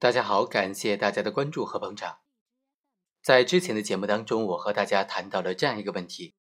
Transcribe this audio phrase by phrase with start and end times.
[0.00, 2.18] 大家好，感谢大家的关注和捧场。
[3.22, 6.34] 在之前的节目当中，我和大家谈到了这样一个问题：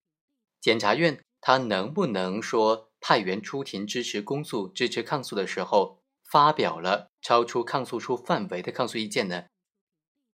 [0.60, 9.46] 检察院他能不能说派员出庭支持公诉、支持抗诉的时候，发表了超出抗诉书范围的抗诉意见呢？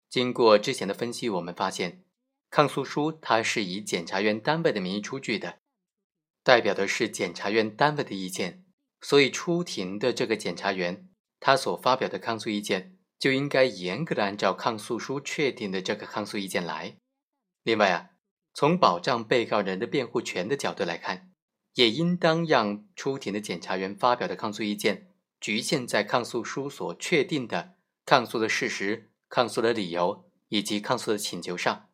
[0.09, 2.05] 经过之前的分析，我们发现，
[2.49, 5.57] 抗诉书它是以检察院单位的名义出具的，
[6.43, 8.63] 代表的是检察院单位的意见，
[9.01, 11.09] 所以出庭的这个检察员
[11.41, 12.96] 他所发表的抗诉意见。
[13.19, 16.97] 就应该严格的按照抗诉书确定的这个抗诉意见来。
[17.63, 18.09] 另外啊，
[18.53, 21.31] 从保障被告人的辩护权的角度来看，
[21.73, 31.89] 也应当让出庭的检察员发表的抗诉意见局限在抗诉书所确定的抗诉的事实、抗诉的理由以及抗诉的请求上。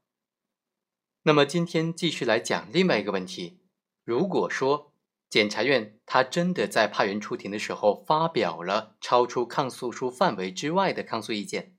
[1.24, 3.60] 那么今天继续来讲另外一个问题：
[4.04, 4.93] 如果说，
[5.34, 11.76] 检察院他真的在派员出庭的时候发表了超出抗诉书范围之外的抗诉意见，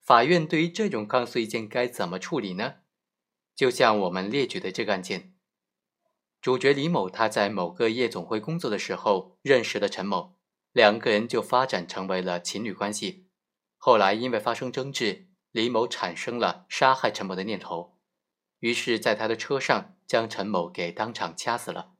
[0.00, 2.74] 法院对于这种抗诉意见该怎么处理呢？
[3.56, 5.34] 就像我们列举的这个案件，
[6.40, 10.36] 主角李某他在某个夜总会工作的时候认识了陈某，
[10.70, 13.26] 两个人就发展成为了情侣关系。
[13.78, 17.98] 后来因为发生争执，李某产生了杀害陈某的念头，
[18.60, 21.91] 于是在他的车上将陈某给当场掐死了。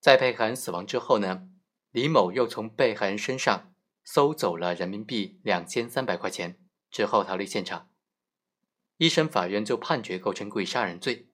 [0.00, 1.48] 在被害人死亡之后呢，
[1.90, 6.60] 李某又从被害人身上搜走了人民币两千三百块钱，
[6.90, 7.90] 之后逃离现场。
[8.96, 11.28] 一审法院就判决构成故意杀人罪，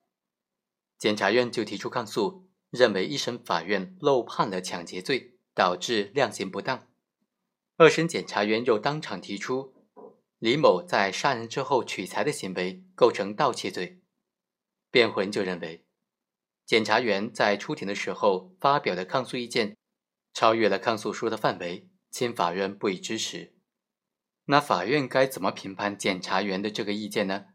[0.98, 6.88] 检察院就提出抗诉，认为一审法院漏判了抢劫罪，导致量刑不当。
[7.76, 9.74] 二审检察院又当场提出，
[10.38, 14.00] 李某在杀人之后取财的行为构成盗窃罪，
[14.90, 15.83] 辩护人就认为。
[16.66, 19.76] 检察员在出庭的时候发表的抗诉意见，
[20.32, 23.52] 超越了抗诉书的范围，请法院不予支持。
[24.46, 27.46] 那法院该怎么评判检察员的这个意见呢？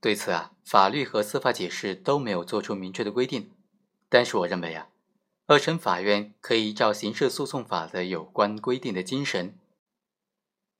[0.00, 3.52] 对此啊，法律和司法解释都没有做出明确的规定。
[4.10, 4.88] 但是我认为啊，
[5.46, 9.58] 二审法院可以依照刑事诉讼法的有关规定的精神，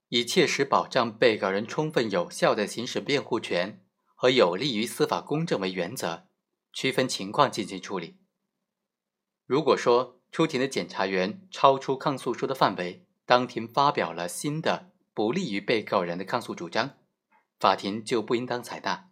[0.08, 3.82] 以切实保障被告人充分有效的行使辩护权
[4.14, 6.26] 和有利于司法公正为原则。
[6.74, 8.18] 区分情况进行处理。
[9.46, 16.98] 如果说出庭的检察员超出抗诉书的范围，当庭发表了新的不利于被告人的抗诉主张，
[17.58, 19.10] 法庭就不应当采纳。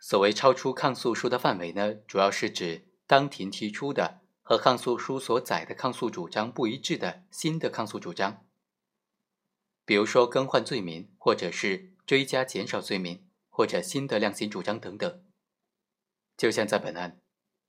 [0.00, 8.44] 所谓超出抗诉书的范围呢，主要是指当庭提出的和抗诉书所载的抗诉主张不一致的新的抗诉主张，
[9.86, 15.22] 比如说更换罪名，或者是追加减少罪名，或者新的量刑主张等等。
[16.36, 17.20] 就像在本案，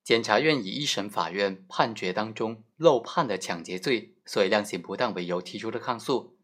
[0.03, 6.37] 检察院以一审法院判决当中漏判的抢劫罪，所以量刑不当为由提出的抗诉，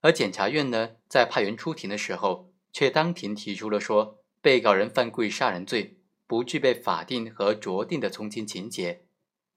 [0.00, 9.06] 而检察院呢，在派员出庭的时候，却当庭提出了说，被告人犯故意杀人罪，不具备法定和酌定的从轻情节，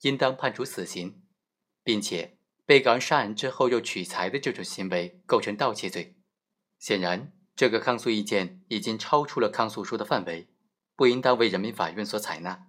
[0.01, 1.21] 应当判处死刑，
[1.83, 6.15] 并且被告人杀人之后又取财的这种行为构成盗窃罪，
[6.77, 10.47] 显然这个抗诉意见已经超出了抗诉书的范围。
[10.99, 12.67] 不应当为人民法院所采纳。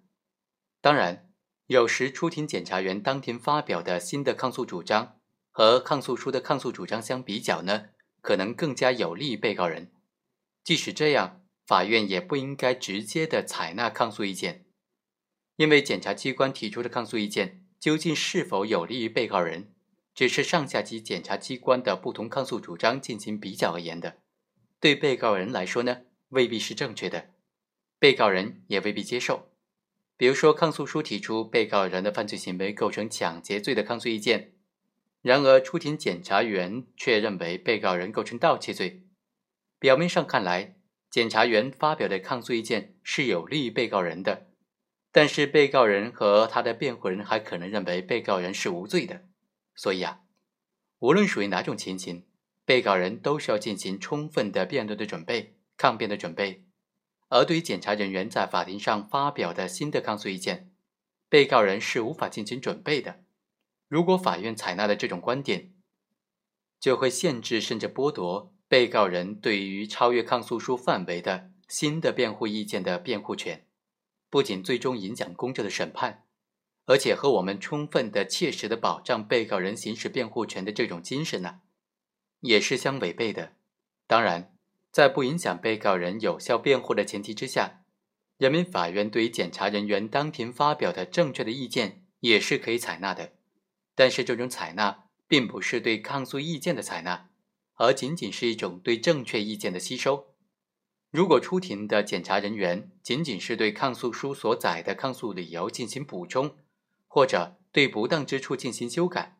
[0.80, 1.28] 当然，
[1.66, 5.16] 有时出庭检察员当庭发表的新的抗诉主张
[5.50, 7.86] 和抗诉书的抗诉主张相比较呢，
[8.20, 9.90] 可能更加有利于被告人。
[10.62, 14.64] 即使这样，法院也不应该直接的采纳抗诉意见，
[15.56, 19.74] 因为检察机关提出的抗诉意见究竟是否有利于被告人，
[20.14, 24.18] 只是上下级检察机关的不同抗诉主张进行比较而言的。
[24.78, 27.30] 对被告人来说呢，未必是正确的。
[28.00, 29.52] 被告人也未必接受。
[30.16, 34.54] 比如说，抗诉书提出被告人的犯罪行为构成抢劫罪的抗诉意见，
[35.22, 39.06] 然而出庭检察员却认为被告人构成盗窃罪。
[39.78, 40.76] 表面上看来，
[41.10, 44.48] 检察员发表的抗诉意见是有利于被告人的，
[45.12, 49.26] 但是被告人和他的辩护人还可能认为被告人是无罪的。
[49.74, 50.20] 所以啊，
[51.00, 52.26] 无论属于哪种情形，
[52.64, 56.64] 被告人都需要进行充分的辩论的准备、抗辩的准备。
[57.30, 60.72] 而对于检察人员在法庭上发表的新的抗诉意见，
[61.28, 63.22] 被告人是无法进行准备的。
[63.86, 65.72] 如果法院采纳了这种观点，
[66.80, 73.64] 就会限制甚至剥夺被告人对于超越抗诉书范围的新的辩护意见的辩护权，
[74.28, 76.24] 不仅最终影响公正的审判，
[76.86, 81.60] 而且和我们充分的、切实的保障被告人行使辩护权的这种精神呢，
[82.40, 83.52] 也是相违背的。
[84.08, 84.56] 当然。
[84.92, 87.82] 在不影响被告人有效辩护的前提之下，
[88.38, 93.32] 人民法院对于检察人员当庭发表的正确的意见也是可以采纳的。
[93.94, 97.28] 但是，这种采纳并不是对抗诉意见的采纳，
[97.74, 100.34] 而仅仅是一种对正确意见的吸收。
[101.10, 106.56] 如果出庭的检察人员仅仅是对抗诉书所载的抗诉理由进行补充，
[107.06, 109.36] 或者对不当之处进行修改，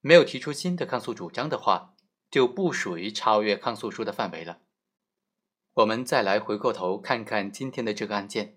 [0.00, 1.94] 没有提出新的抗诉主张的话，
[2.30, 4.60] 就不属于超越抗诉书的范围了。
[5.74, 8.56] 我们再来回过头看看今天的这个案件，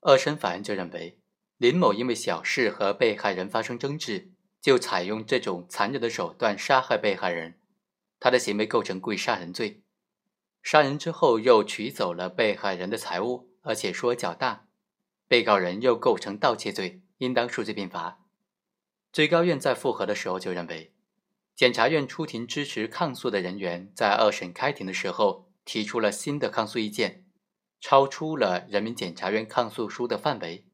[0.00, 1.20] 二审法院就认为，
[1.56, 4.32] 林某因为小事和被害人发生争执。
[4.60, 7.60] 就采用这种残忍的手段杀害被害人，
[8.18, 9.82] 他的行为构成故意杀人罪。
[10.60, 14.66] 杀人之后又取走了被害人的财物，而且数额较大，
[15.28, 18.18] 被告人又构成盗窃罪，应当数罪并罚。
[19.12, 20.92] 最高院在复核的时候就认为，
[21.54, 27.26] 检察院出庭支持抗诉的人员在二审开庭的时候提出了新的抗诉意见，
[27.80, 30.66] 超出了人民检察院抗诉书的范围，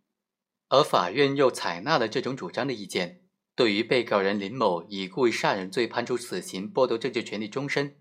[0.68, 3.24] 而法院又采纳了这种主张的意见。
[3.54, 7.98] 对于被告人林某以故意杀人罪判处死刑，剥夺政治权利终身，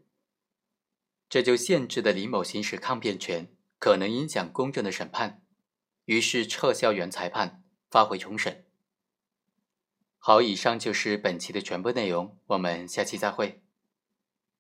[1.27, 5.43] 这就限制了李某行使抗辩权，可能影响公正的审判，
[6.05, 8.65] 于是撤销原裁判，发回重审。
[10.19, 13.63] 好，以上就是本期的全部内容，我们下期再会。